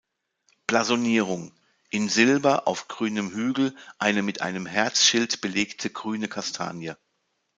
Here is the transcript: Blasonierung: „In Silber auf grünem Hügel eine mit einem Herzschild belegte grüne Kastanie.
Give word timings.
Blasonierung: 0.65 1.51
„In 1.91 2.09
Silber 2.09 2.67
auf 2.67 2.87
grünem 2.87 3.29
Hügel 3.29 3.75
eine 3.99 4.23
mit 4.23 4.41
einem 4.41 4.65
Herzschild 4.65 5.41
belegte 5.41 5.91
grüne 5.91 6.27
Kastanie. 6.27 6.93